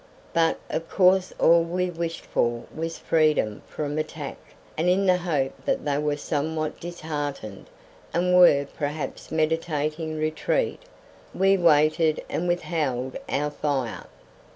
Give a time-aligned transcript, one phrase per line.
[0.33, 4.39] But of course all we wished for was freedom from attack,
[4.75, 7.69] and in the hope that they were somewhat disheartened,
[8.11, 10.79] and were perhaps meditating retreat,
[11.35, 14.07] we waited and withheld our fire.